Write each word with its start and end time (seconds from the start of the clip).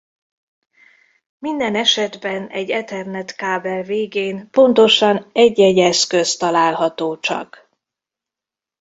Minden 1.39 1.75
esetben 1.75 2.47
egy 2.47 2.69
Ethernet 2.71 3.35
kábel 3.35 3.83
végén 3.83 4.49
pontosan 4.49 5.29
egy-egy 5.33 5.77
eszköz 5.77 6.35
található 6.37 7.17
csak. 7.19 7.69